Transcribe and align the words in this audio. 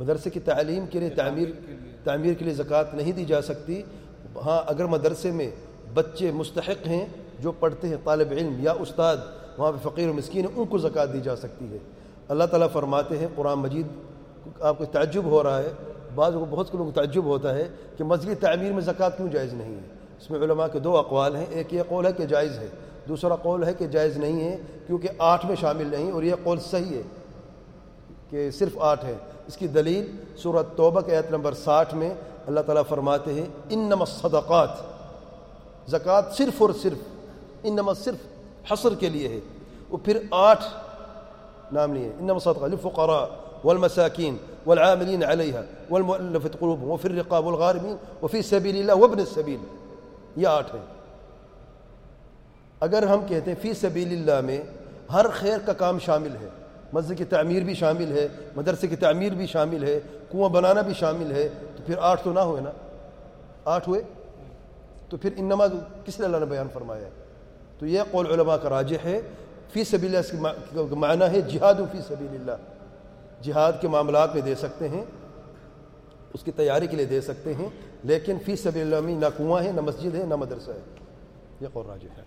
مدرسے 0.00 0.30
کی 0.30 0.40
تعلیم 0.40 0.86
کے 0.86 1.00
لیے 1.00 1.10
تعمیر 1.10 1.48
تعمیر 2.04 2.34
کے 2.34 2.44
لیے 2.44 2.54
زکوٰۃ 2.54 2.94
نہیں 2.94 3.12
دی 3.12 3.24
جا 3.24 3.42
سکتی۔ 3.42 3.82
ہاں 4.44 4.62
اگر 4.66 4.84
مدرسے 4.84 5.30
میں 5.30 5.50
بچے 5.94 6.30
مستحق 6.30 6.86
ہیں، 6.86 7.06
جو 7.38 7.52
پڑھتے 7.52 7.88
ہیں 7.88 7.96
طالب 8.04 8.30
علم 8.30 8.54
یا 8.60 8.72
استاد، 8.78 9.16
وہاں 9.58 9.72
پہ 9.72 9.88
فقیر 9.88 10.08
و 10.08 10.12
مسکین 10.12 10.46
ہیں، 10.46 10.52
ان 10.56 10.66
کو 10.66 10.78
زکوٰۃ 10.78 11.12
دی 11.12 11.20
جا 11.20 11.36
سکتی 11.36 11.72
ہے۔ 11.72 11.78
اللہ 12.28 12.44
تعالیٰ 12.44 12.68
فرماتے 12.72 13.18
ہیں، 13.18 13.26
قرآن 13.34 13.58
مجید 13.58 13.86
آپ 14.60 14.78
کو 14.78 14.84
تعجب 14.84 15.24
ہو 15.24 15.42
رہا 15.42 15.58
ہے۔ 15.58 15.72
بعض 16.14 16.32
کو 16.32 16.44
بہت 16.50 16.74
لوگوں 16.74 16.84
کو 16.84 17.00
تعجب 17.00 17.24
ہوتا 17.24 17.54
ہے 17.54 17.68
کہ 17.96 18.04
مسجد 18.04 18.40
تعمیر 18.40 18.72
میں 18.72 18.80
زکوٰۃ 18.80 19.16
کیوں 19.16 19.28
جائز 19.28 19.54
نہیں 19.54 19.74
ہے؟ 19.74 19.80
اس 20.18 20.30
میں 20.30 20.40
علماء 20.40 20.66
کے 20.66 20.78
دو 20.78 20.96
اقوال 20.96 21.36
ہیں، 21.36 21.46
ایک 21.50 21.74
یہ 21.74 21.82
قول 21.88 22.06
ہے 22.06 22.12
کہ 22.12 22.26
جائز 22.26 22.58
ہے، 22.58 22.68
دوسرا 23.08 23.36
قول 23.36 23.64
ہے 23.64 23.74
کہ 23.74 23.86
جائز 23.86 24.16
نہیں 24.16 24.40
ہے، 24.40 24.56
کیونکہ 24.86 25.08
آٹھ 25.18 25.46
میں 25.46 25.56
شامل 25.56 25.86
نہیں 25.86 26.10
اور 26.10 26.22
یہ 26.22 26.34
قول 26.42 26.58
صحیح 26.60 26.96
ہے۔ 26.96 27.02
کہ 28.30 28.50
صرف 28.50 28.78
آٹھ 28.78 29.04
ہے 29.04 29.14
اس 29.46 29.56
کی 29.56 29.66
دلیل 29.66 30.10
صورت 30.42 30.76
توبہ 30.76 31.00
کے 31.00 31.16
عیت 31.16 31.30
نمبر 31.30 31.54
ساٹھ 31.54 31.94
میں 31.94 32.10
اللہ 32.46 32.60
تعالیٰ 32.60 32.82
فرماتے 32.88 33.32
ہیں 33.32 33.46
ان 33.70 33.92
الصدقات۔ 33.92 34.70
زکوٰۃ 35.90 36.36
صرف 36.36 36.62
اور 36.62 36.70
صرف 36.82 36.98
ان 37.62 37.78
صرف 38.04 38.20
حصر 38.72 38.94
کے 38.94 39.08
لیے 39.08 39.28
ہے۔ 39.28 39.40
وہ 39.90 39.98
پھر 40.04 40.18
آٹھ 40.30 40.64
نام 41.72 41.94
لیے 41.94 42.12
ان 42.20 42.30
الصدقات 42.30 42.70
للفقراء 42.70 43.24
والمساكين 43.64 44.36
والعاملين 44.66 45.22
عليها 45.24 45.62
والمؤلفة 45.90 46.50
قلوبهم 46.60 46.90
وفي 46.90 47.08
الرقاب 47.08 47.46
والغارمين 47.46 47.96
وفي 48.22 48.42
سبيل 48.42 48.76
الله 48.76 48.96
وابن 49.00 49.18
السبيل 49.18 49.60
یہ 50.36 50.46
آٹھ 50.46 50.74
ہیں۔ 50.74 50.86
اگر 52.80 53.02
ہم 53.02 53.26
کہتے 53.28 53.50
ہیں 53.50 53.58
فی 53.62 53.74
سبیل 53.74 54.12
اللہ 54.18 54.40
میں 54.46 54.60
ہر 55.12 55.28
خیر 55.40 55.58
کا 55.66 55.72
کام 55.82 55.98
شامل 55.98 56.36
ہے 56.40 56.48
مسجد 56.92 57.18
کی 57.18 57.24
تعمیر 57.24 57.62
بھی 57.62 57.74
شامل 57.74 58.18
ہے، 58.18 58.28
مدرسے 58.56 58.88
کی 58.88 58.96
تعمیر 58.96 59.32
بھی 59.32 59.46
شامل 59.46 59.84
ہے، 59.84 60.00
کنواں 60.32 60.48
بنانا 60.48 60.80
بھی 60.80 60.94
شامل 60.94 61.32
ہے، 61.32 61.48
تو 61.76 61.82
پھر 61.86 61.94
آٹھ 62.00 62.24
تو 62.24 62.32
نہ 62.32 62.40
ہوئے 62.40 62.60
نا؟ 62.60 62.70
آٹھ 63.64 63.88
ہوئے؟ 63.88 64.02
تو 65.08 65.16
پھر 65.16 65.30
ان 65.36 65.44
نماز 65.44 65.70
کس 66.04 66.20
نے 66.20 66.26
اللہ 66.26 66.36
نے 66.36 66.46
بیان 66.46 66.68
فرمایا 66.72 67.04
ہے؟ 67.04 67.10
تو 67.78 67.86
یہ 67.86 68.00
قول 68.10 68.26
علماء 68.26 68.56
کا 68.56 68.70
راجح 68.70 68.96
ہے۔ 69.04 69.20
فی 69.72 69.84
سبیل 69.84 70.16
اللہ 70.16 70.48
اس 70.48 70.90
کا 70.90 70.94
معنی 70.94 71.24
ہے 71.36 71.40
جہاد 71.40 71.74
و 71.80 71.84
فی 71.92 71.98
سبیل 72.08 72.28
اللہ۔ 72.30 72.52
جہاد 73.42 73.72
کے 73.80 73.88
معاملات 73.88 74.34
میں 74.34 74.42
دے 74.42 74.54
سکتے 74.54 74.88
ہیں، 74.88 75.04
اس 76.32 76.42
کی 76.42 76.52
تیاری 76.52 76.86
کے 76.86 76.96
لیے 76.96 77.06
دے 77.06 77.20
سکتے 77.20 77.54
ہیں، 77.54 77.68
لیکن 78.04 78.36
فی 78.44 78.56
سبیل 78.56 78.82
اللہ 78.82 79.06
میں 79.06 79.14
نہ 79.14 79.26
کنواں 79.36 79.64
ہے، 79.64 79.72
نہ 79.72 79.80
مسجد 79.80 80.14
ہے، 80.14 80.24
نہ 80.24 80.36
مدرسہ 80.36 80.70
ہے۔ 80.70 80.80
یہ 81.60 81.66
قول 81.72 81.86
راجح 81.86 82.08
ہے۔ 82.18 82.22